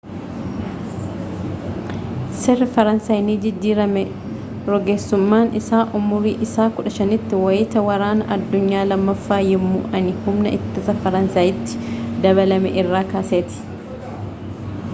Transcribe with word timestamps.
seerri 2.43 2.67
faransaay 2.77 3.19
ni 3.25 3.33
jijjiirame 3.43 4.01
rogeessummaan 4.73 5.51
isaa 5.59 5.81
umrii 5.99 6.31
isaa 6.47 6.65
15 6.79 7.19
tti 7.27 7.37
wayita 7.43 7.83
waraana 7.89 8.29
addunyaa 8.35 8.87
lammaaffaa 8.89 9.39
yemmuu 9.49 9.83
inni 9.99 10.15
humna 10.29 10.55
ittisaa 10.59 10.95
faransaayitti 11.05 11.93
dabalame 12.25 12.73
irraa 12.83 13.05
kaaseeti 13.13 14.17